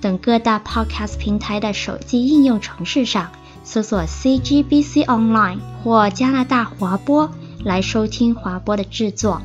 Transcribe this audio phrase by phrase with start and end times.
[0.00, 3.30] 等各大 Podcast 平台的手机应用程式上
[3.64, 7.30] 搜索 CGBC Online 或加拿大华播
[7.64, 9.40] 来收听华播的制作。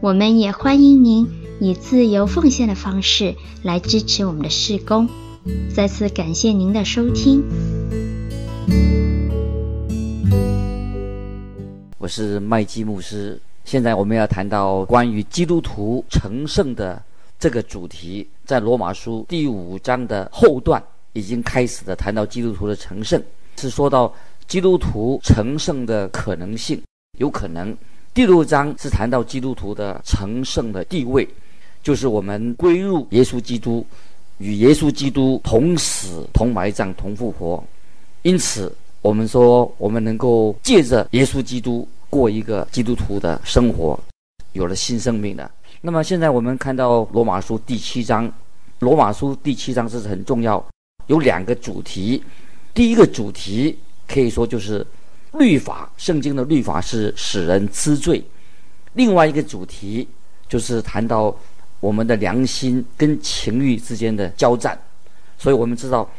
[0.00, 1.28] 我们也欢迎您
[1.60, 5.08] 以自由奉献的方式来支持我们的事工。
[5.74, 7.42] 再次感谢您的收听。
[11.98, 13.40] 我是麦基牧师。
[13.64, 17.02] 现在我们要谈到关于基督徒成圣的
[17.44, 23.22] 这个主题，在罗马书第五章的后段已经开始了谈到基督徒的成圣，
[23.58, 24.10] 是说到
[24.48, 26.80] 基督徒成圣的可能性，
[27.18, 27.76] 有可能。
[28.14, 31.28] 第六章是谈到基督徒的成圣的地位，
[31.82, 33.86] 就是我们归入耶稣基督，
[34.38, 37.62] 与耶稣基督同死、同埋葬、同复活。
[38.22, 41.86] 因此，我们说我们能够借着耶稣基督。
[42.08, 43.98] 过一个基督徒的生活，
[44.52, 45.50] 有了新生命的。
[45.86, 48.32] 那么现在我们看到罗马书第七章，
[48.78, 50.64] 罗马书第七章这是很重要，
[51.08, 52.24] 有两个主题。
[52.72, 54.84] 第一个主题可以说就是
[55.34, 58.24] 律法，圣经的律法是使人知罪。
[58.94, 60.08] 另外一个主题
[60.48, 61.36] 就是谈到
[61.80, 64.80] 我们的良心跟情欲之间的交战。
[65.36, 66.10] 所以我们知道，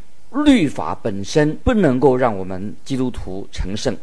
[0.45, 3.97] 律法本身不能够让我们基督徒成圣。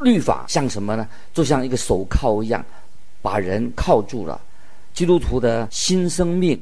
[0.00, 1.06] 律法像什么呢？
[1.34, 2.64] 就像一个手铐一样，
[3.20, 4.40] 把人铐住了。
[4.94, 6.60] 基督徒的新生命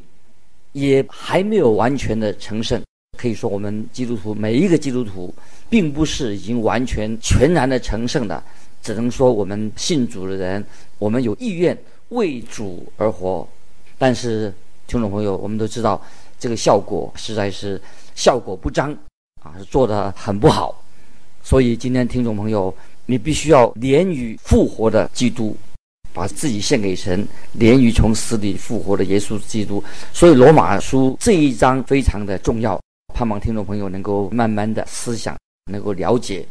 [0.73, 2.81] 也还没有完全的成圣。
[3.19, 5.35] 可以说，我们基督徒每一个基督徒，
[5.69, 8.43] 并不是已经完全全然的成圣的。
[8.83, 10.65] 只能说，我们信主的人，
[10.99, 11.77] 我们有意愿
[12.11, 13.47] 为主而活。
[13.99, 14.53] 但是，
[14.87, 16.01] 听众朋友，我们都知道，
[16.39, 17.81] 这个效果实在是
[18.15, 18.97] 效果不彰
[19.43, 20.83] 啊，做得很不好。
[21.43, 22.75] 所以，今天听众朋友。
[23.07, 25.57] 你必须要连于复活的基督，
[26.13, 29.83] 把自己献给神，连于从死里复活的耶稣基督。
[30.13, 32.81] 所以罗马书这一章非常的重要，
[33.15, 35.37] 盼望听众朋友能够慢慢的思想，
[35.71, 36.47] 能够了解。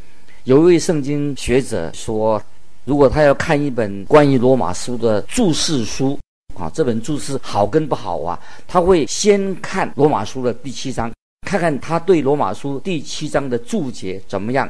[0.45, 2.41] 有一位圣经学者说，
[2.85, 6.17] 如果他要看一本关于罗马书的注释书
[6.55, 11.11] 啊，这本注释好跟不好啊，他会先看罗马书的第七章，
[11.47, 14.69] 看看他对罗马书第七章的注解怎么样。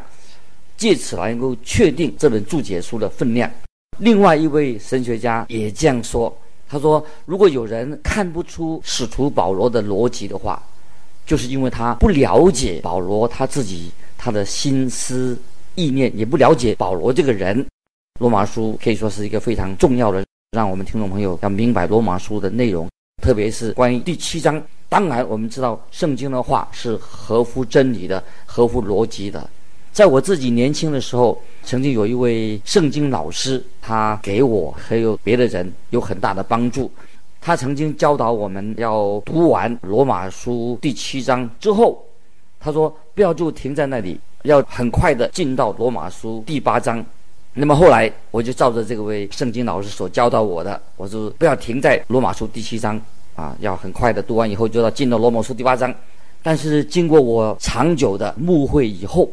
[0.76, 3.52] 借此来能够确定这本注解书的分量。
[4.00, 6.34] 另外一位神学家也这样说，
[6.70, 10.62] 他说：“如果有人看不出使徒保罗的逻辑的话，
[11.26, 15.38] 就是因为他不了解保罗他自己他的心思
[15.76, 17.66] 意念，也不了解保罗这个人。
[18.22, 22.88] 罗马书可以说是一个非常重要的，让我们听众朋友要明白罗马书的内容，
[23.22, 24.62] 特别是关于第七章。
[24.88, 29.50] 当然，我们知道圣经的话是合乎真理的，合乎逻辑的。”
[30.00, 36.90] 在我自己年轻的时候，曾经有一位圣经老师，他给我还有别的人有很大的帮助。
[37.42, 42.02] 他曾经教导我们要读完罗马书第七章之后，
[42.62, 47.06] 他说不要就停在那里，要很快的进到罗马书第八章。
[47.54, 52.98] 那么后来我就照着这位圣经老师所教导我的，我说不要停在罗马书第七章
[53.36, 55.94] 啊，要很快的读完以后就要进到罗马书第八章。
[56.42, 59.30] 但是经过我长久的牧会以后，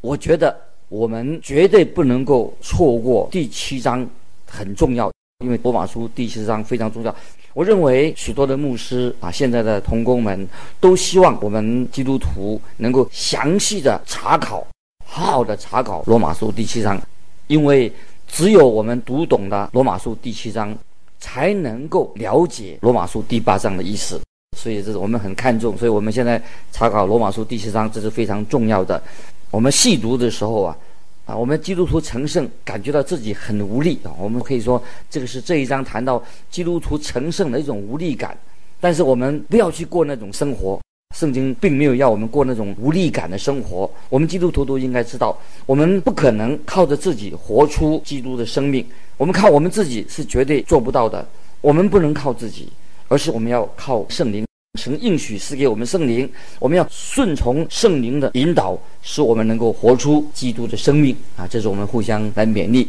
[0.00, 0.56] 我觉得
[0.88, 4.06] 我们绝对不能够错过第七章，
[4.46, 5.10] 很重要，
[5.44, 7.14] 因为罗马书第七章非常重要。
[7.54, 10.46] 我认为许多的牧师啊，现在的同工们
[10.78, 14.66] 都希望我们基督徒能够详细的查考，
[15.04, 17.00] 好好的查考罗马书第七章，
[17.46, 17.90] 因为
[18.28, 20.76] 只有我们读懂了罗马书第七章，
[21.18, 24.20] 才能够了解罗马书第八章的意思。
[24.56, 26.42] 所以这是我们很看重，所以我们现在
[26.72, 29.02] 查考罗马书第七章，这是非常重要的。
[29.50, 30.76] 我们细读的时候啊，
[31.24, 34.10] 啊，我们基督徒成圣，感觉到自己很无力啊。
[34.18, 38.36] 我们可以说，这个是这一章谈到基督徒成圣的一种无力感。
[38.80, 40.80] 但是我们不要去过那种生活，
[41.16, 43.90] 圣经并没有要我们过那种无力感的生活。
[44.08, 48.84] 我们基督徒都应该知道，我们不可能靠着自己活出基督的生命。
[49.16, 51.26] 我们靠我们自己是绝对做不到的。
[51.62, 52.68] 我们不能靠自己，
[53.08, 54.45] 而是我们要靠圣灵。
[54.76, 61.46] 神应许赐给我们圣灵，我们要顺从圣灵的引导，使我们能够活出基督的生命啊！
[61.48, 62.88] 这是我们互相来勉励。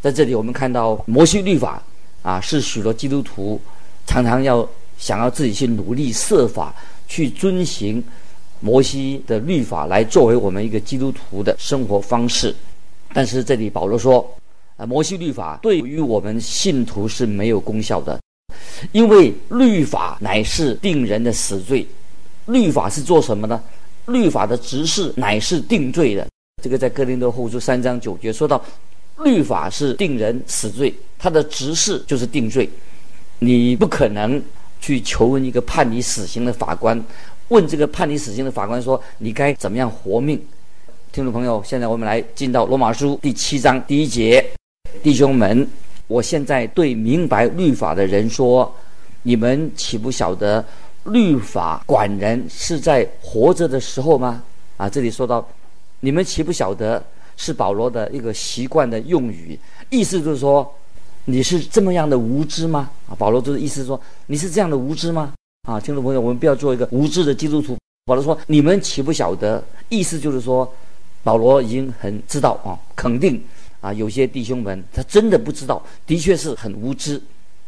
[0.00, 1.82] 在这里，我们看到摩西律法
[2.22, 3.60] 啊，是许多基督徒
[4.06, 6.74] 常常要想要自己去努力设法
[7.06, 8.02] 去遵行
[8.60, 12.54] 摩西的律法来作为我们一个基督徒的生活方式。
[13.12, 14.28] 但是这里保罗说，
[14.76, 18.20] 啊，摩西律法对于我们信徒是没有功效的，
[18.92, 21.86] 因为律法乃是定人的死罪。
[22.46, 23.62] 律法是做什么呢？
[24.06, 26.26] 律法的执事乃是定罪的。
[26.62, 28.64] 这个在哥林多后书三章九节说到，
[29.22, 32.68] 律法是定人死罪，他的执事就是定罪。
[33.38, 34.42] 你不可能
[34.80, 37.00] 去求问一个判你死刑的法官，
[37.48, 40.42] 问这个判你死刑的法官说，你该怎么样活命？
[41.12, 44.44] 听众朋友，现在我们来进到罗马书第七章第一节，
[45.02, 45.68] 弟兄们，
[46.08, 48.74] 我现在对明白律法的人说，
[49.22, 50.64] 你们岂不晓得？
[51.04, 54.42] 律法管人是在活着的时候吗？
[54.76, 55.46] 啊，这里说到，
[56.00, 57.02] 你们岂不晓得
[57.34, 59.58] 是保罗的一个习惯的用语，
[59.88, 60.70] 意思就是说，
[61.24, 62.90] 你是这么样的无知吗？
[63.08, 65.32] 啊，保罗就是意思说，你是这样的无知吗？
[65.66, 67.78] 啊，听众朋友，我们不要做一个无知的基督徒。
[68.04, 69.64] 保罗说，你们岂不晓得？
[69.88, 70.70] 意思就是说，
[71.22, 73.42] 保罗已经很知道啊，肯定
[73.80, 77.20] 啊，有些弟兄们他真的不知道，的确是很无知。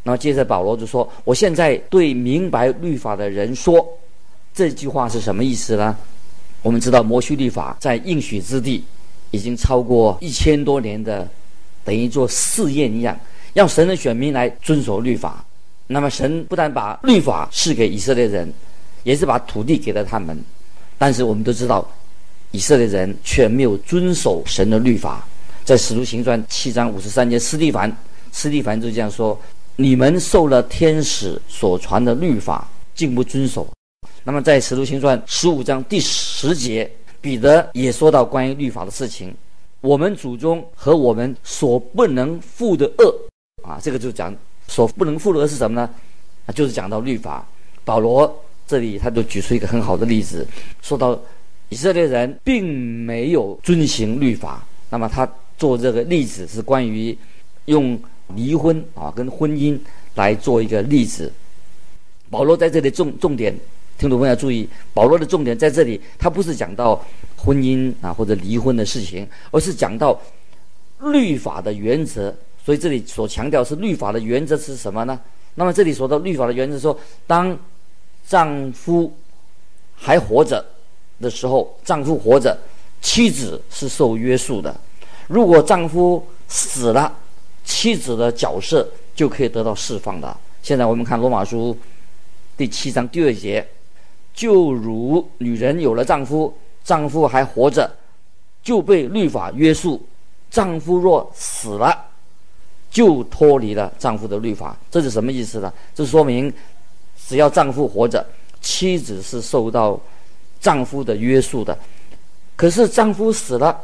[0.03, 3.87] 那么接着保罗就说：“我现在对明白律法的人说，
[4.53, 5.95] 这句话是什么意思呢？
[6.63, 8.83] 我们知道摩西律法在应许之地
[9.31, 11.27] 已经超过一千多年的，
[11.83, 13.17] 等于做试验一样，
[13.53, 15.45] 让神的选民来遵守律法。
[15.87, 18.51] 那么神不但把律法赐给以色列人，
[19.03, 20.37] 也是把土地给了他们。
[20.97, 21.87] 但是我们都知道，
[22.51, 25.27] 以色列人却没有遵守神的律法。
[25.63, 27.95] 在使徒行传七章五十三节，斯蒂凡
[28.31, 29.39] 斯蒂凡就这样说。”
[29.77, 33.65] 你们受了天使所传的律法，竟不遵守。
[34.23, 39.33] 那么，在《使徒行传》十五章第十节，彼得也说到关于律法的事情。
[39.79, 43.15] 我们祖宗和我们所不能负的恶
[43.63, 44.35] 啊，这个就讲
[44.67, 45.89] 所不能负的恶是什么呢？
[46.45, 47.47] 啊，就是讲到律法。
[47.83, 48.31] 保罗
[48.67, 50.45] 这里他就举出一个很好的例子，
[50.81, 51.19] 说到
[51.69, 52.67] 以色列人并
[53.03, 54.63] 没有遵行律法。
[54.89, 55.27] 那么他
[55.61, 57.15] 做这个例子是关于
[57.65, 58.01] 用。
[58.33, 59.77] 离婚啊，跟婚姻
[60.15, 61.29] 来做一个例子。
[62.29, 63.53] 保罗在这里重重点，
[63.97, 67.03] 听众朋友要注意，保罗的重点在这里，他不是讲到
[67.35, 70.17] 婚姻啊或者离婚的事情，而是讲到
[71.11, 72.33] 律法的原则。
[72.63, 75.19] 所以这里所强调是律法的原则是什么呢？
[75.55, 76.97] 那么这里说到律法的原则说，
[77.27, 77.59] 当
[78.25, 79.13] 丈夫
[79.93, 80.65] 还活着
[81.19, 82.57] 的时候，丈夫活着，
[83.01, 84.73] 妻子是受约束的；
[85.27, 87.13] 如果丈夫死了，
[87.63, 90.35] 妻子的角色就可以得到释放的。
[90.61, 91.77] 现在我们看罗马书
[92.57, 93.65] 第七章第二节，
[94.33, 96.53] 就如女人有了丈夫，
[96.83, 97.89] 丈夫还活着，
[98.61, 99.99] 就被律法约束；
[100.49, 102.05] 丈夫若死了，
[102.91, 104.77] 就脱离了丈夫的律法。
[104.91, 105.73] 这是什么意思呢？
[105.95, 106.53] 这说明，
[107.27, 108.25] 只要丈夫活着，
[108.61, 109.99] 妻子是受到
[110.59, 111.77] 丈夫的约束的。
[112.55, 113.79] 可是丈夫死了，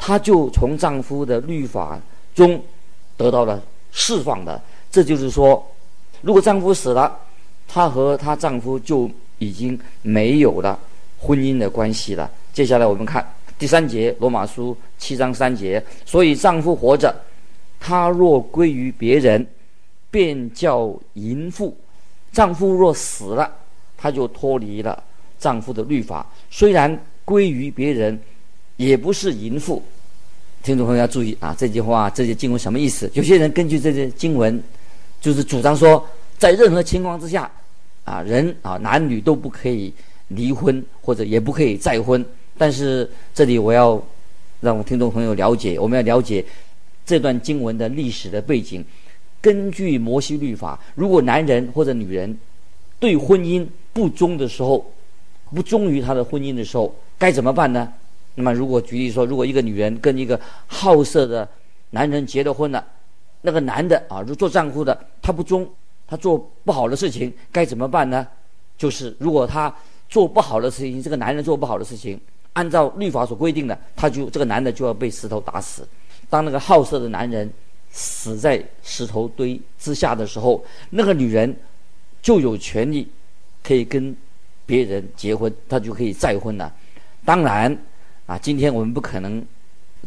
[0.00, 2.00] 她就从丈夫的律法
[2.34, 2.60] 中。
[3.20, 3.62] 得到了
[3.92, 4.58] 释放的，
[4.90, 5.62] 这就是说，
[6.22, 7.14] 如果丈夫死了，
[7.68, 10.78] 她和她丈夫就已经没有了
[11.18, 12.30] 婚姻的关系了。
[12.54, 13.22] 接下来我们看
[13.58, 17.14] 第三节，罗马书七章三节，所以丈夫活着，
[17.78, 19.46] 他若归于别人，
[20.10, 21.70] 便叫淫妇；
[22.32, 23.52] 丈夫若死了，
[23.98, 25.02] 他就脱离了
[25.38, 28.18] 丈夫的律法，虽然归于别人，
[28.86, 29.82] 也不是淫妇。
[30.62, 31.54] 听众朋友要注意啊！
[31.58, 33.10] 这句话，这些经文什么意思？
[33.12, 34.62] 有些人根据这些经文，
[35.20, 36.02] 就是主张说，
[36.38, 37.50] 在任何情况之下，
[38.04, 39.92] 啊，人啊，男女都不可以
[40.28, 42.24] 离婚，或者也不可以再婚。
[42.56, 44.02] 但是这里我要
[44.60, 46.42] 让我听众朋友了解，我们要了解
[47.04, 48.82] 这段经文的历史的背景。
[49.42, 52.38] 根据摩西律法，如果男人或者女人
[52.98, 54.90] 对婚姻不忠的时候，
[55.54, 57.92] 不忠于他的婚姻的时候，该怎么办呢？
[58.36, 61.46] 那么，如果举例说，如果一个女人跟一个好色的
[61.90, 62.82] 男人结了婚了，
[63.42, 65.68] 那个男的啊，如做丈夫的，他不忠，
[66.06, 68.26] 他做不好的事情，该怎么办呢？
[68.78, 69.74] 就是如果他
[70.08, 72.18] 做不好的事情，这个男人做不好的事情，
[72.52, 75.86] 按照律法所规定的，他就这个男的就要被石头打死。
[76.30, 77.50] 当那个好色的男人
[77.90, 81.54] 死在石头堆之下的时候，那个女人
[82.22, 83.06] 就有权利
[83.62, 84.16] 可以跟
[84.64, 86.72] 别人结婚，她就可以再婚了。
[87.24, 87.76] 当然。
[88.30, 89.44] 啊，今天我们不可能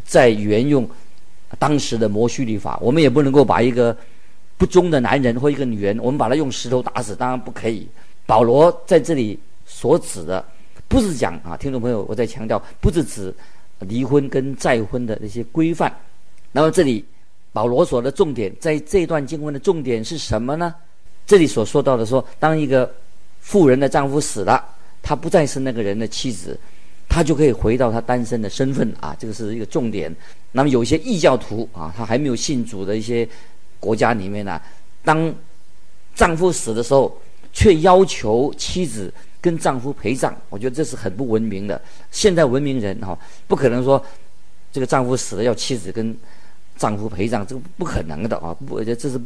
[0.05, 0.89] 再沿用
[1.59, 3.95] 当时的摩西律法，我们也不能够把一个
[4.57, 7.85] 不忠的男人或一个女人，我们把他用石头打死，当然不可以。
[8.25, 10.41] 保罗在这里所指的，
[10.87, 13.35] 不是讲啊，听众朋友，我在强调，不是指
[13.79, 15.93] 离婚跟再婚的那些规范。
[16.53, 17.03] 那么这里
[17.51, 20.73] 保罗所的重点，在这段经文的重点是什么呢？
[21.27, 22.89] 这里所说到的说，当一个
[23.41, 24.63] 妇人的丈夫死了，
[25.01, 26.57] 他不再是那个人的妻子，
[27.13, 30.11] 他就可以回到他单身的身份啊，这个是一个重点。
[30.53, 33.27] 那么有一些异教徒啊，他还没有信主的一些
[33.79, 34.59] 国家里面呢，
[35.03, 35.31] 当
[36.15, 37.15] 丈夫死的时候，
[37.53, 41.79] 却要求妻子跟丈夫陪葬，我觉得这是很不文明的。
[42.09, 43.15] 现代文明人哈，
[43.47, 44.03] 不可能说
[44.71, 46.17] 这个丈夫死了要妻子跟
[46.77, 48.57] 丈夫陪葬，这个不可能的啊！
[48.65, 49.21] 不，我觉得这是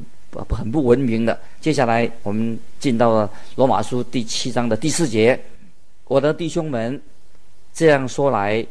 [0.50, 1.39] 很不文明的。
[1.62, 5.39] 接下来我们进到了罗马书第七章的第四节，
[6.03, 7.01] 我的弟兄们，
[7.77, 8.65] 这样说来，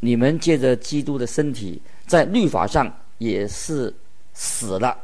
[0.00, 3.92] 你们借着基督的身体，在律法上也是
[4.32, 4.96] 死了，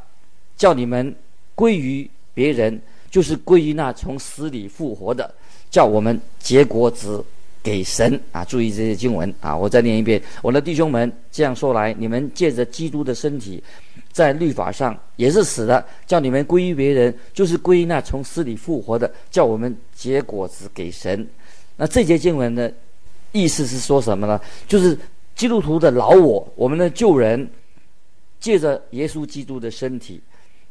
[0.57, 1.15] 叫你们
[1.53, 2.81] 归于别人。
[3.11, 5.31] 就是归于那从死里复活的，
[5.69, 7.23] 叫我们结果子
[7.61, 8.43] 给神啊！
[8.43, 9.55] 注意这些经文啊！
[9.55, 13.63] 我再念一遍：我的弟兄们，这样说来，你们借着基督的身体，
[14.11, 21.27] 在律法上也是死的，叫你们归于别人，就是归于那从死里复活的，叫我们结果子给神。
[21.77, 22.67] 那这节经文呢
[23.33, 24.39] 意思是说什么呢？
[24.65, 24.97] 就是
[25.35, 27.45] 基督徒的老我，我们的旧人，
[28.39, 30.21] 借着耶稣基督的身体，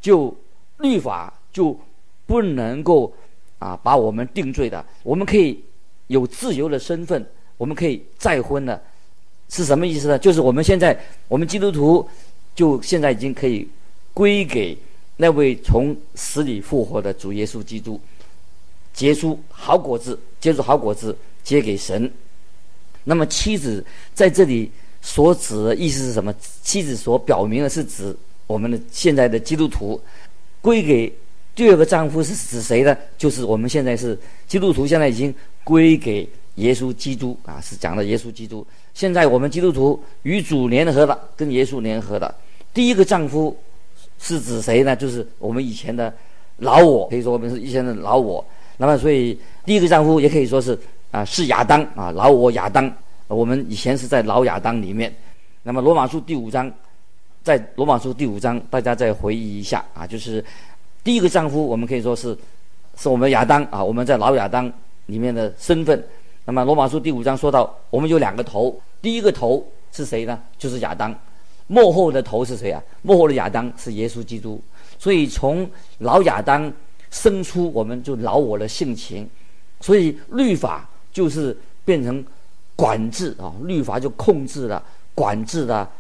[0.00, 0.34] 就
[0.78, 1.78] 律法就。
[2.24, 3.12] 不能够
[3.58, 5.62] 啊把我们定罪的，我们可以
[6.06, 7.26] 有自由的身份，
[7.58, 8.80] 我们可以再婚了，
[9.50, 10.18] 是什么意思呢？
[10.18, 12.08] 就是我们现在我们基督徒
[12.54, 13.68] 就现在已经可以
[14.14, 14.78] 归给
[15.16, 18.00] 那位从死里复活的主耶稣基督，
[18.94, 22.10] 结出好果子，结出好果子，结给神。
[23.04, 26.34] 那么妻子在这里所指的意思是什么？
[26.62, 28.16] 妻子所表明的是指
[28.46, 30.00] 我们的现在的基督徒
[30.60, 31.12] 归给。
[31.54, 32.96] 第二个丈夫是指谁呢？
[33.18, 34.18] 就是我们现在是
[34.48, 38.66] 基督徒，现在已经归给耶稣基督啊，是讲的耶稣基督。
[38.94, 42.34] 现在我们基督徒与主联合了，跟耶稣联合了。
[42.72, 43.54] 第一个丈夫
[44.18, 44.96] 是指谁呢？
[44.96, 46.10] 就是我们以前的
[46.56, 48.42] 老我，可以说我们是以前的老我。
[48.78, 50.78] 那么，所以第一个丈夫也可以说是
[51.12, 52.92] 啊，是亚当啊，老我亚当。
[53.28, 55.14] 我们以前是在老亚当里面。
[55.62, 56.70] 那么，罗马书第五章，
[57.44, 60.44] 在罗马书第五章，大家再回忆一下啊，就是。
[61.04, 62.36] 第一个丈夫，我们可以说是，
[62.96, 64.72] 是我们亚当啊，我们在老亚当
[65.06, 66.00] 里面的身份。
[66.44, 70.38] 那么罗马书第五章说到，我们有两个头，第一个头是谁呢？
[70.56, 71.12] 就是亚当。
[71.66, 72.80] 幕后的头是谁啊？
[73.02, 74.62] 幕后的亚当是耶稣基督。
[74.98, 76.72] 所以从老亚当
[77.10, 79.28] 生出，我们就老我的性情。
[79.80, 82.24] 所以律法就是变成
[82.74, 84.82] 管制啊，律法就控制了、
[85.14, 85.90] 管制了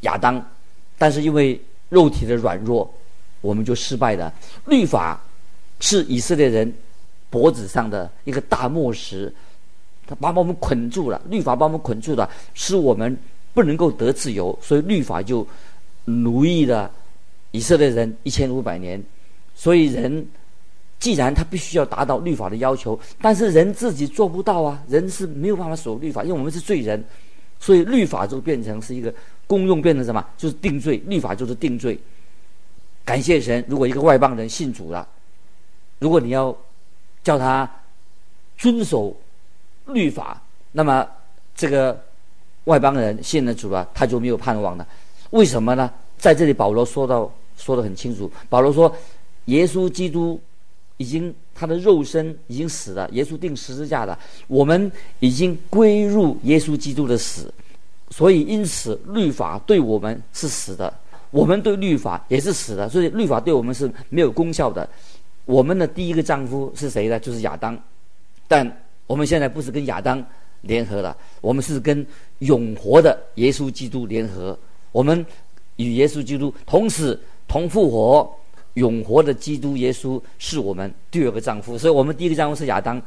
[0.00, 0.44] 亚当。
[0.96, 2.92] 但是因为肉体的软弱。
[3.40, 4.32] 我们就失败了。
[4.64, 5.20] 律法
[5.78, 6.72] 是以色列人
[7.28, 9.30] 脖子上的一个大磨石，
[10.06, 11.20] 他把我们捆住了。
[11.28, 13.14] 律法把我们捆住了，使我们
[13.52, 14.58] 不能够得自由。
[14.62, 15.46] 所以律法就
[16.06, 16.90] 奴役了
[17.50, 19.04] 以色列人一千五百年。
[19.54, 20.26] 所以人
[21.04, 27.04] 既然他必须要达到律法的要求，但是人自己做不到啊，人是没有办法守律法，因为我们是罪人。
[27.60, 29.14] 所以律法就变成是一个
[29.46, 30.26] 功用，变成什么？
[30.38, 30.96] 就是定罪。
[31.06, 31.98] 律法就是定罪。
[33.04, 35.06] 感谢神，如果一个外邦人信主了，
[35.98, 36.56] 如果你要
[37.22, 37.70] 叫他
[38.56, 39.14] 遵守
[39.84, 40.40] 律法，
[40.72, 41.06] 那么
[41.54, 42.02] 这个
[42.64, 44.88] 外邦人信了主了，他就没有盼望了。
[45.32, 45.90] 为什么呢？
[46.16, 48.90] 在这里保罗说到说得很清楚，保罗说，
[49.44, 50.40] 耶稣基督
[50.96, 57.52] 已经他的肉身已经死了，耶稣钉十字架了，我们已经归入耶稣基督的死，
[58.10, 60.92] 所以因此律法对我们是死的。
[61.30, 64.88] 我们对律法也是死的，所以律法对我们是没有功效的。
[65.46, 67.18] 我们的第一个丈夫是谁呢？
[67.18, 67.76] 就是亚当。
[68.46, 68.64] 但
[69.08, 70.24] 我们现在不是跟亚当
[70.60, 72.06] 联合了，我们是跟
[72.38, 74.56] 永活的耶稣基督联合。
[74.92, 75.26] 我们
[75.74, 78.32] 与耶稣基督同死同复活，
[78.74, 81.76] 永活的基督耶稣是我们第二个丈夫。
[81.76, 83.00] 所以，我们第一个丈夫是亚当，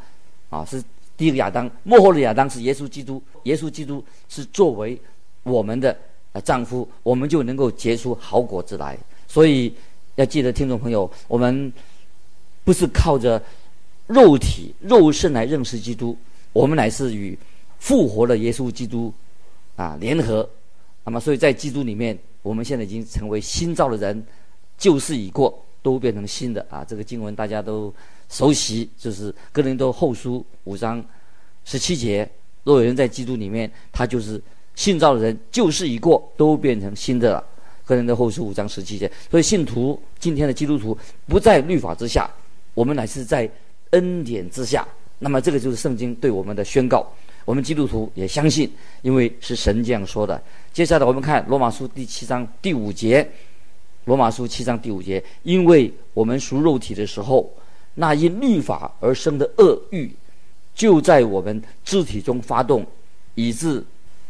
[0.50, 0.84] 啊，是
[1.16, 1.70] 第一个亚当。
[1.84, 5.00] 末后的亚当是耶稣基督，耶稣基督是作为
[5.44, 5.98] 我们的。
[6.44, 8.96] 丈夫，我们就能够结出好果子来。
[9.28, 9.74] 所以
[10.18, 11.74] 要记得，听众朋友，我们
[12.64, 13.42] 不是靠着
[14.06, 16.16] 肉体、肉身来认识基督，
[16.54, 17.36] 我们乃是与
[17.80, 19.12] 复活的耶稣基督
[19.76, 20.48] 啊联合。
[21.06, 24.24] 那么，所以在基督里面，我们现在已经成为新造的人，
[24.78, 26.86] 旧事已过，都变成新的啊。
[26.88, 27.94] 这个经文大家都
[28.30, 31.04] 熟悉，就是哥林多后书五章
[31.66, 32.30] 十七节：
[32.64, 34.42] 若有人在基督里面，他就是。
[34.78, 37.44] 信造的人旧事已过，都变成新的了。
[37.84, 39.12] 哥林多后书五章十七节。
[39.28, 42.30] 所以信徒今天的基督徒不在律法之下，
[42.76, 43.50] 我们乃是在
[43.90, 44.88] 恩典之下。
[45.18, 47.12] 那么这个就是圣经对我们的宣告。
[47.44, 50.40] 我们基督徒也相信，因为是神这样说的。
[50.72, 53.28] 接下来我们看罗马书第七章第五节。
[54.08, 57.54] 罗马书七章第五节，因为我们属肉体的时候，
[57.94, 60.10] 那因律法而生的恶欲，
[60.74, 62.88] 就在我们肢体中发动，
[63.36, 63.84] 以致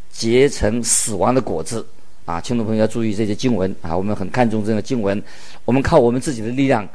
[0.09, 1.85] 结成死亡的果子。
[2.25, 5.23] 啊，听众朋友要注意这些经文啊，我们很看重这个经文。
[5.63, 6.89] 我们靠我们自己的力量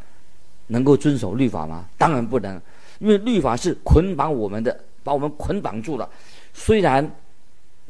[0.67, 1.85] 能够遵守律法吗？
[1.97, 2.61] 当然不能，
[2.99, 6.11] 因为律法是捆绑我们的，把我们捆绑住了。
[6.53, 7.09] 虽然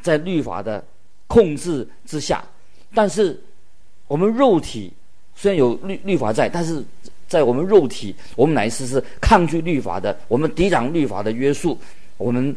[0.02, 0.84] 在律法的
[1.26, 2.44] 控制之下，
[2.94, 3.42] 但是
[4.12, 4.92] 我们肉体
[5.35, 6.85] 虽然有律律法在，但是
[7.26, 11.78] 在我们肉体，我们乃是是抗拒律法的，我们抵挡律法的约束，
[12.19, 12.54] 我们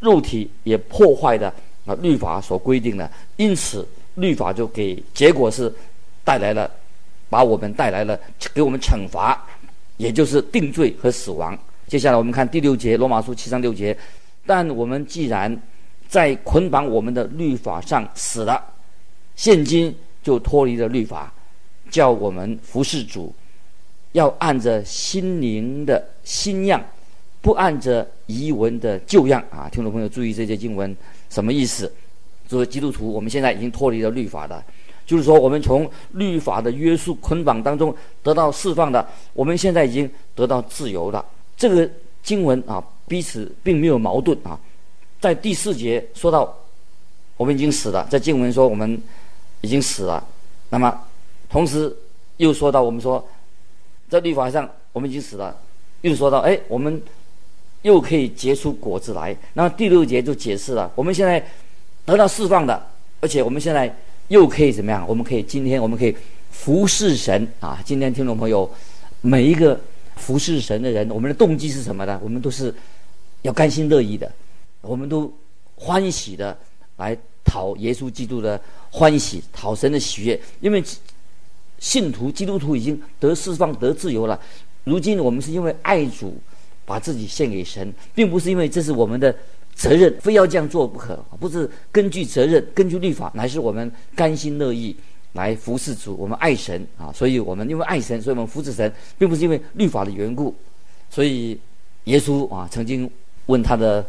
[0.00, 1.46] 肉体也破坏的
[1.84, 3.86] 啊律法所规定的，因此。
[4.16, 5.70] 律法就给结果是
[6.24, 6.70] 带来了，
[7.28, 8.18] 把我们带来了
[8.54, 9.46] 给我们惩罚，
[9.98, 11.56] 也就是定罪和死亡。
[11.86, 13.94] 接下来我们看第六节，罗马书七章六节。
[14.46, 15.54] 但我们既然
[16.08, 18.64] 在捆绑我们的律法上死了，
[19.36, 19.94] 现今
[20.26, 21.32] 就脱离了律法，
[21.88, 23.32] 叫我们服侍主，
[24.10, 26.84] 要按着心灵的新样，
[27.40, 29.68] 不按着遗文的旧样啊！
[29.70, 30.96] 听众朋友注意这些经文
[31.30, 31.92] 什么意思？
[32.48, 34.60] 作为基督徒，我们现在已经脱离了律法的，
[35.06, 41.24] 就是说，我们从律法的约束捆绑当中得到释放的，我们现在已经得到自由了。
[41.56, 41.88] 这个
[42.20, 44.58] 经文啊，彼此并没有矛盾啊。
[45.20, 46.52] 在第四节说到，
[47.36, 49.00] 我们已经死了，在经文说我们
[49.60, 50.22] 已经死了，
[50.70, 51.00] 那么
[51.48, 51.94] 同时
[52.36, 53.26] 又说到我们说，
[54.08, 55.56] 在律法上我们已经死了，
[56.02, 57.00] 又说到哎，我们
[57.82, 59.36] 又可以结出果子来。
[59.54, 61.44] 那么第六节就解释了，我们现在。
[62.06, 62.80] 得到释放的，
[63.20, 63.92] 而且我们现在
[64.28, 65.04] 又可以怎么样？
[65.08, 66.16] 我们可以今天我们可以
[66.52, 67.82] 服侍神啊！
[67.84, 68.70] 今天听众朋友，
[69.22, 69.76] 每一个
[70.14, 72.20] 服侍神的人，我们的动机是什么呢？
[72.22, 72.72] 我们都是
[73.42, 74.30] 要甘心乐意的，
[74.82, 75.28] 我们都
[75.74, 76.56] 欢喜的
[76.98, 78.60] 来讨耶稣基督的
[78.90, 80.38] 欢喜，讨神的喜悦。
[80.60, 80.84] 因为
[81.78, 84.38] 信徒基督徒已经得释放得自由了。
[84.84, 86.36] 如今我们是因为爱主，
[86.84, 89.34] 把自己献给神，并不是因为这是我们的。
[89.76, 94.96] 责任非要这样做不可，不是根据责任，根据律法，乃是我们甘心乐意
[95.34, 96.16] 来服侍主。
[96.16, 100.54] 我们爱神啊，所以我们因为爱神，所以我们服侍神，并不是因为律法的缘故。
[101.10, 101.60] 所以
[102.04, 103.10] 耶稣啊，曾经
[103.44, 104.02] 问他的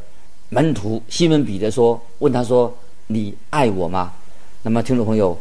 [0.48, 2.74] 门徒西门彼得说：“问他说，
[3.08, 4.14] 你爱我吗？”
[4.64, 5.38] 那么听众朋友，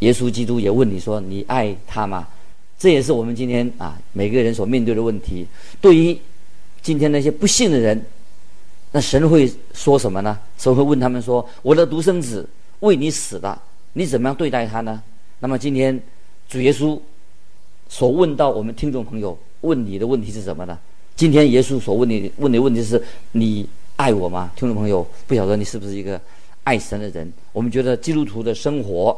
[0.00, 2.28] 耶稣基督也问你说：“你爱他吗？”
[2.78, 5.46] 这也是我们今天啊每个人所面对的问题。
[5.80, 6.18] 对于
[6.82, 8.04] 今天那些不信的人。
[8.96, 10.38] 那神会说什么呢？
[10.56, 13.60] 神会问他们说：“我的独生子为你死了，
[13.94, 15.02] 你怎么样对待他呢？”
[15.40, 16.00] 那么今天
[16.48, 16.96] 主耶稣
[17.88, 20.78] 所问到我们听众朋友问你的问题是什么呢？
[21.16, 24.52] 今天耶稣所问你问的问题是：你爱我吗？
[24.54, 26.20] 听众朋友，不晓得你是不是一个
[26.64, 27.32] 爱神的人？
[27.52, 29.16] 我们觉得基督徒的生活，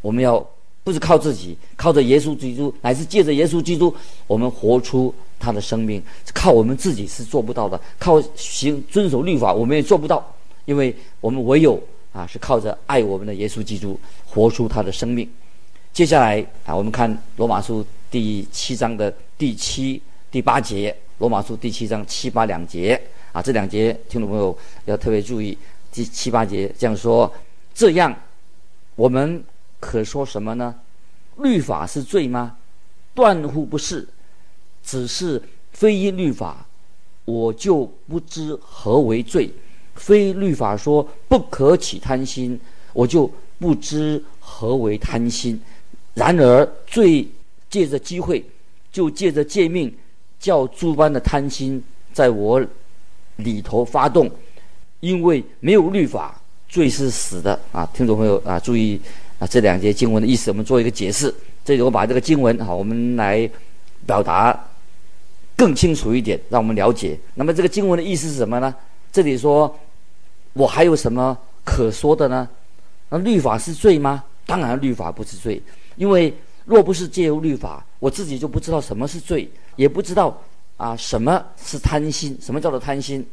[0.00, 0.46] 我们要
[0.84, 3.94] 不是靠自己，靠着耶稣基督，乃是借着耶稣基督，
[4.26, 5.12] 我们活出。
[5.44, 6.00] 他的生命
[6.32, 10.24] 靠我们自己是做不到的，靠行遵守律法我们也做不到，
[10.66, 15.28] 因为我们唯有啊是靠着爱我们的耶稣基督活出他的生命。
[15.92, 20.94] 接下来啊，我们看罗马书第七章的第七、第八节。
[21.18, 23.00] 罗马书第七章七八两节
[23.32, 25.58] 啊，这两节听众朋友要特别注意。
[25.92, 27.32] 第七八节这样说：
[27.72, 28.12] 这样
[28.96, 29.44] 我们
[29.78, 30.74] 可说什么呢？
[31.36, 32.56] 律法是罪吗？
[33.14, 34.08] 断乎不是。
[34.84, 36.66] 只是非因律法，
[37.24, 39.48] 我就不知何为罪；
[39.94, 42.58] 非律法说不可起贪心，
[42.92, 45.62] 我就不知何为贪心。
[46.14, 47.28] 然而罪
[47.70, 48.44] 借着机会，
[48.90, 49.96] 就借着诫命，
[50.40, 51.80] 叫诸般的贪心
[52.12, 52.60] 在我
[53.36, 54.28] 里头发动。
[55.02, 57.84] 因为没有律法，罪是死的啊！
[57.92, 59.00] 听众朋友啊，注意
[59.40, 61.34] 啊，这两节经文的意思，我们做一个解释。
[61.64, 63.50] 这里我把这个经文好，我们来
[64.06, 64.58] 表达。
[65.54, 67.18] 更清楚一点，让我们了解。
[67.34, 68.74] 那么这个经文的意思是什么呢？
[69.12, 69.76] 这里说，
[70.54, 72.48] 我还有什么可说的呢？
[73.08, 74.24] 那律法是罪吗？
[74.46, 75.60] 当然，律法不是罪，
[75.96, 76.32] 因为
[76.64, 80.36] 若不是借由律法，我自己就不知道什么是罪，也不知道
[80.76, 83.24] 啊什么是贪心，什么叫做贪心，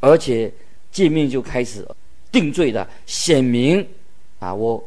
[0.00, 0.52] 而且
[0.94, 1.86] 见面就开始
[2.30, 3.84] 定罪的，显明
[4.38, 4.82] 啊我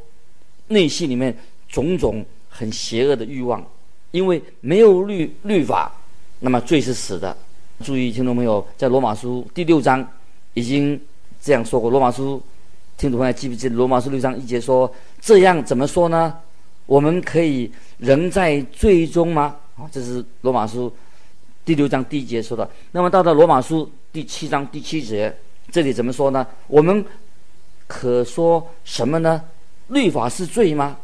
[0.69, 3.63] 内心里面种种很邪恶的欲望，
[4.11, 5.91] 因为没有律律法。
[6.39, 7.35] 那么罪是死的，
[7.83, 10.07] 注意听众朋友，在罗马书第六章
[10.53, 10.99] 已经
[11.41, 11.89] 这样说过。
[11.89, 12.39] 罗马书
[12.95, 13.75] 听众朋友记不记得？
[13.75, 16.31] 罗马书六章一节说：“这样怎么说呢？
[16.85, 20.93] 我们可以仍在罪中吗？”啊，这是罗马书
[21.65, 22.69] 第六章第一节说的。
[22.91, 25.35] 那么到了罗马书第七章第七节，
[25.71, 26.45] 这里怎么说呢？
[26.67, 27.03] 我们
[27.87, 29.41] 可说什么呢？
[29.87, 30.97] 律法是罪吗？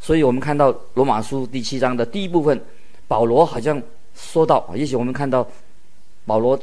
[0.00, 2.60] 所以我们看到罗马书第七章的第一部分，
[3.06, 3.82] 保罗好像。
[4.16, 5.44] 说到，也许我们看到
[6.24, 6.56] 保罗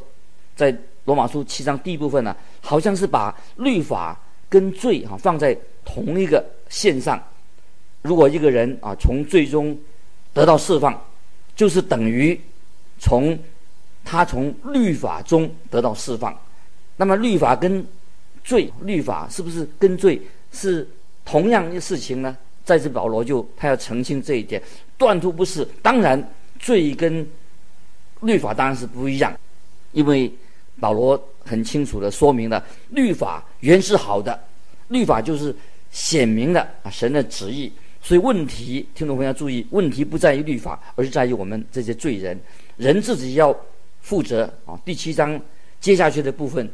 [0.55, 7.21] 在罗马书七章第一部分呢，好像是把律法跟罪哈放在同一个线上。
[8.03, 9.77] 如果一个人啊从罪中
[10.33, 10.97] 得到释放，
[11.53, 12.39] 就是等于
[12.99, 13.37] 从
[14.05, 16.33] 他从律法中得到释放。
[17.01, 17.83] 那么律法跟
[18.43, 20.87] 罪，律法是不是跟罪是
[21.25, 22.37] 同样的事情呢？
[22.63, 24.61] 在此保罗就他要澄清这一点，
[24.99, 25.67] 断乎不是。
[25.81, 26.23] 当然，
[26.59, 27.27] 罪跟
[28.19, 29.35] 律法当然是不一样，
[29.93, 30.31] 因为
[30.79, 34.39] 保罗很清楚地说明了，律法原是好的，
[34.89, 35.55] 律法就是
[35.89, 37.73] 显明了啊神的旨意。
[37.99, 42.39] 所以问题，听众朋友要注意，问题不在于律法，而是在于我们这些罪人，
[42.77, 43.55] 人自己要
[44.01, 44.79] 负责啊。
[44.85, 45.41] 第七章
[45.79, 46.69] 接下去的部分。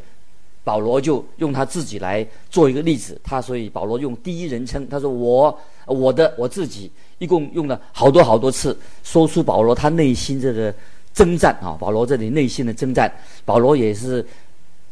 [0.67, 10.73] 保罗就用他自己来做一个例子，他所以保罗用第一人称，他说我我的我自己，一共用了好多好多次，说出保罗他内心这个
[11.13, 13.09] 征战啊，保罗这里内心的征战，
[13.45, 14.25] 保罗也是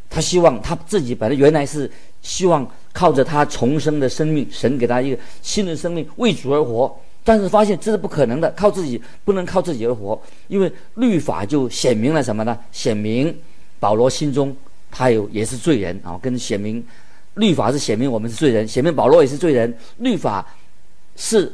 [0.10, 12.58] 他希望他自己本来原来是希望靠着他重生的生命，神给他一个新的生命为主而活，但是发现这是不可能的，靠自己不能靠自己而活，因为律法就显明了什么呢？
[12.72, 13.38] 显明
[13.78, 14.56] 保罗心中。
[14.98, 16.82] 他有也是罪人啊，跟显明
[17.34, 19.78] 律法是显明我们是罪人，显明保罗也是罪人。
[19.98, 20.48] 律法
[21.18, 21.52] 是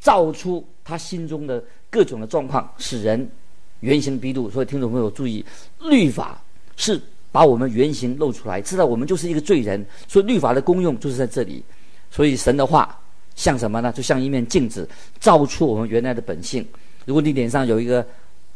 [0.00, 3.30] 造出他心中的各种的状况，使人
[3.78, 4.50] 原形毕露。
[4.50, 5.44] 所以听众朋友注意，
[5.78, 6.42] 律法
[6.76, 7.00] 是
[7.30, 9.86] 把我们原形露出来，知道我们就是一个罪人。
[10.08, 11.62] 所以律法的功用就是在这里。
[12.10, 12.98] 所以神的话
[13.36, 13.92] 像什么呢？
[13.92, 14.88] 就像一面镜子，
[15.20, 16.66] 照出我们原来的本性。
[17.04, 18.04] 如果你脸上有一个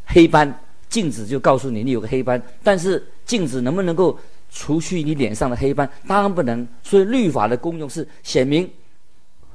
[0.05, 0.53] 黑斑，
[0.89, 3.01] 镜子就告诉你你有个黑斑，但是。
[3.31, 4.19] 镜子能不能够
[4.51, 5.89] 除去你脸上的黑斑？
[6.05, 6.67] 当然不能。
[6.83, 8.69] 所以律法的功用是显明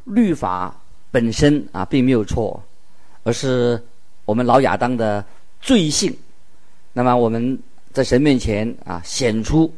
[0.04, 0.74] 律法
[1.10, 2.62] 本身啊并没有错，
[3.22, 3.78] 而是
[4.24, 5.22] 我们老亚当的
[5.60, 6.10] 罪性。
[6.94, 7.58] 那么我们
[7.92, 9.70] 在神面前啊显出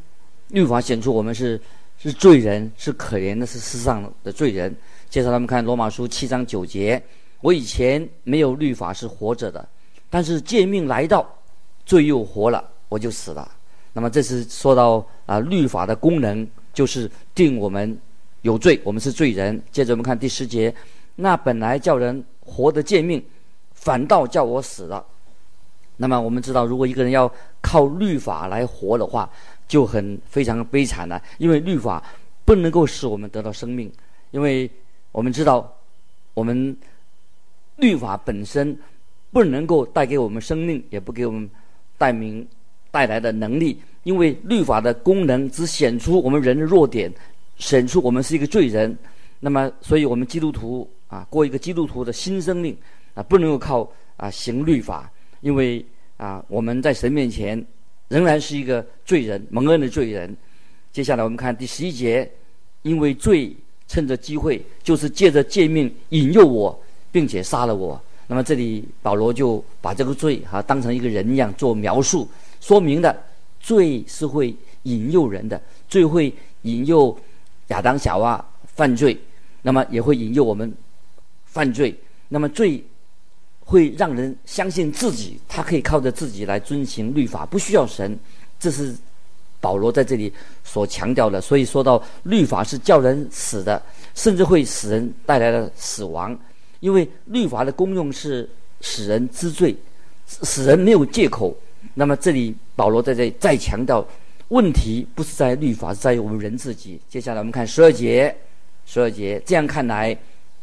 [0.51, 1.61] 律法显出我们是
[1.99, 4.73] 是罪人，是可怜的，是世上的罪人。
[5.11, 7.03] 接着他们看罗马书七章九节：
[7.41, 9.69] 我以前没有律法是活着的，
[10.09, 11.29] 但是诫命来到，
[11.85, 13.57] 罪又活了，我就死了。
[13.92, 17.98] 那么这是说到啊，律法的功能就是定我们
[18.42, 19.61] 有罪，我们是罪人。
[19.72, 20.72] 接着我们看第十节，
[21.16, 23.22] 那本来叫人活得见命，
[23.72, 25.05] 反倒叫我死了。
[25.96, 27.29] 那么我们知道，如果一个人要
[27.61, 29.29] 靠律法来活的话，
[29.66, 32.03] 就很非常悲惨了，因为律法
[32.44, 33.92] 不能够使我们得到生命，
[34.31, 34.70] 因为
[35.11, 35.74] 我们知道，
[36.35, 36.77] 我们
[37.77, 38.79] 律法本身
[39.33, 41.51] 不能够带给我们生命，也不给我们
[41.98, 42.46] 带名。
[42.90, 47.12] 带来的能力，因为律法的功能只显出我们人的弱点，
[47.59, 48.96] 显出我们是一个罪人。
[49.40, 52.77] 那么，所以我们基督徒啊，过一个基督徒的新生命
[53.14, 55.85] 啊，不能够靠啊行律法，因为
[56.16, 57.64] 啊我们在神面前
[58.09, 60.37] 仍然是一个罪人，蒙恩的罪人。
[60.90, 62.29] 接下来我们看第十一节，
[62.83, 63.55] 因为罪
[63.87, 66.77] 趁着机会，就是借着诫命引诱我，
[67.12, 68.01] 并且杀了我。
[68.27, 72.29] 那么这里保罗就把这个罪哈、啊、当成一个人一样做描述。
[72.61, 73.25] 说明的
[73.61, 77.16] 罪是会引诱人的，罪会引诱
[77.68, 78.44] 亚当夏娃
[78.75, 79.18] 犯罪，
[79.62, 80.73] 那么也会引诱我们
[81.44, 81.94] 犯罪。
[82.29, 82.85] 那么罪
[83.61, 88.18] 会让人相信自己，他可以靠着自己来遵行律法，不需要神。
[88.61, 88.94] 这是
[89.61, 90.33] 保罗在这里
[90.64, 91.40] 所强调的。
[91.40, 93.83] 所以说到律法是叫人死的，
[94.14, 96.38] 甚至会使人带来了死亡，
[96.81, 98.49] 因为律法的功用是
[98.81, 99.77] 使人知罪，
[100.27, 101.57] 使人没有借口。
[101.95, 104.07] 那么这里保罗在这里再强调，
[104.49, 107.01] 问题不是在律法，是在于我们人自己。
[107.09, 108.35] 接下来我们看十二节，
[108.87, 110.17] 十二节这样看来，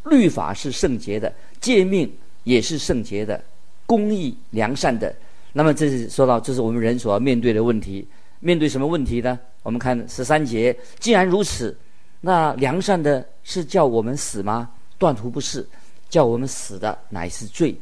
[0.05, 2.11] 律法是圣洁的，诫命
[2.43, 3.41] 也是圣洁的，
[3.85, 5.13] 公义良善的。
[5.53, 8.07] 那么这是说到，这是我们人所要面对的问题。
[8.39, 9.39] 面对什么问题呢？
[9.63, 11.75] 我们看十三节，既然如此，
[12.21, 14.69] 那良善的是叫我们死吗？
[14.97, 15.65] 断乎不是，
[16.09, 17.75] 叫我们死的乃是罪。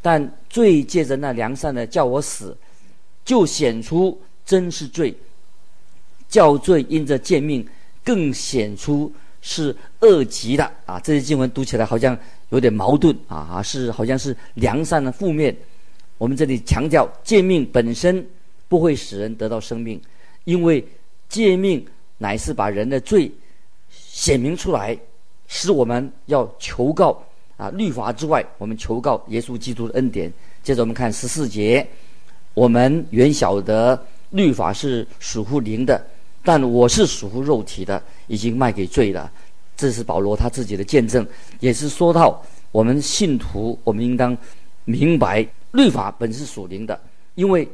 [0.00, 2.56] 但罪借着那良善的叫我死。
[3.26, 5.12] 就显出真是罪，
[6.28, 7.66] 叫罪因着诫命
[8.04, 9.12] 更显出
[9.42, 11.00] 是恶极的啊！
[11.00, 12.16] 这些经文读起来好像
[12.50, 15.54] 有点矛盾啊，是好像是良善的负面。
[16.18, 18.24] 我们这里强调诫命本身
[18.68, 20.00] 不会使人得到生命，
[20.44, 20.82] 因为
[21.28, 21.84] 诫命
[22.18, 23.30] 乃是把人的罪
[23.90, 24.96] 显明出来，
[25.48, 27.20] 使我们要求告
[27.56, 30.32] 啊律法之外，我们求告耶稣基督的恩典。
[30.62, 31.84] 接着我们看十四节。
[32.56, 36.02] 我们原晓得律法是属乎灵的，
[36.42, 39.30] 但我是属乎肉体的，已经卖给罪了。
[39.76, 41.24] 这是保罗他自己的见证，
[41.60, 42.42] 也是说到
[42.72, 44.34] 我们信徒，我们应当
[44.86, 46.98] 明白律法本是属灵的，
[47.34, 47.68] 因为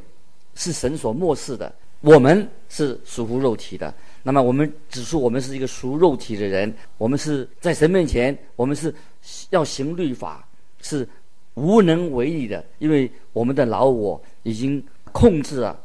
[0.55, 3.93] 是神所默示的，我们是属乎肉体的。
[4.21, 8.93] 那么我们指出我们是一个属肉体的人，我们是在神面前，我们是
[9.49, 10.45] 要行律法，
[10.81, 11.07] 是
[11.55, 15.77] 无能为力的，因为我们的老我已经控制了，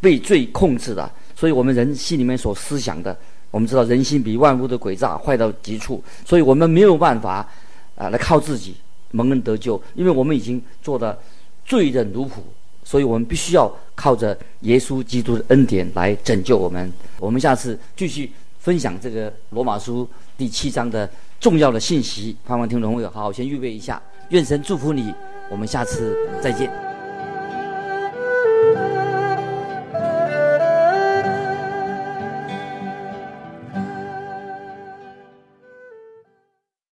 [0.00, 3.16] 被罪控制了，所以我们人心里面所思想的，
[3.50, 7.48] 我们知道人心比万物的诡诈坏到极处，所以我们没有办法
[7.96, 8.74] 啊来靠自己
[9.10, 11.18] 蒙恩得救，因为我们已经做了
[11.64, 12.40] 罪的奴仆。
[12.82, 16.92] 所以我们必须要靠着耶稣基督的恩典来拯救我们。
[17.20, 22.36] 我们下次继续分享这个罗马书第七章的重要的信息。
[22.44, 24.02] 盼望听众朋友好好先预备一下。
[24.30, 25.14] 愿神祝福你。
[25.48, 26.89] 我们下次再见。